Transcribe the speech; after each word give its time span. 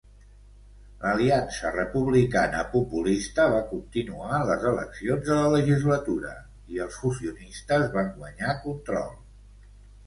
L'aliança 1.01 1.71
republicana-populista 1.75 3.45
va 3.57 3.59
continuar 3.75 4.33
en 4.39 4.49
les 4.53 4.67
eleccions 4.71 5.31
a 5.37 5.39
la 5.43 5.53
legislatura, 5.59 6.33
i 6.77 6.83
els 6.89 6.99
fusionistes 7.05 7.89
van 7.99 8.13
guanyar 8.19 8.59
control. 8.69 9.17